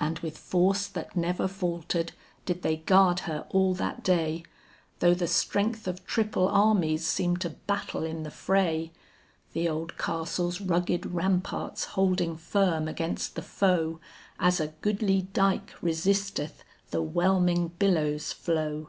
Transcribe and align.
And 0.00 0.18
with 0.18 0.38
force 0.38 0.88
that 0.88 1.14
never 1.14 1.46
faltered, 1.46 2.10
did 2.44 2.62
they 2.62 2.78
guard 2.78 3.20
her 3.20 3.46
all 3.50 3.74
that 3.74 4.02
day, 4.02 4.42
Though 4.98 5.14
the 5.14 5.28
strength 5.28 5.86
of 5.86 6.04
triple 6.04 6.48
armies 6.48 7.06
seemed 7.06 7.42
to 7.42 7.50
battle 7.50 8.02
in 8.02 8.24
the 8.24 8.30
fray, 8.32 8.90
The 9.52 9.68
old 9.68 9.96
castle's 9.96 10.60
rugged 10.60 11.06
ramparts 11.06 11.84
holding 11.94 12.36
firm 12.36 12.88
against 12.88 13.36
the 13.36 13.42
foe, 13.42 14.00
As 14.40 14.58
a 14.58 14.74
goodly 14.80 15.28
dyke 15.32 15.74
resisteth 15.80 16.64
the 16.90 17.00
whelming 17.02 17.68
billow's 17.78 18.32
flow. 18.32 18.88